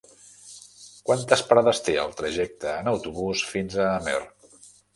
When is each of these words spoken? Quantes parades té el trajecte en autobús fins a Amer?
Quantes 1.09 1.43
parades 1.51 1.83
té 1.89 1.95
el 2.05 2.15
trajecte 2.23 2.73
en 2.79 2.91
autobús 2.95 3.47
fins 3.53 3.79
a 3.87 3.87
Amer? 4.03 4.19